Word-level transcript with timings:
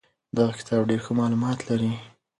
دغه 0.37 0.51
کتاب 0.59 0.81
ډېر 0.89 0.99
ښه 1.05 1.13
معلومات 1.19 1.59
لري. 1.69 1.91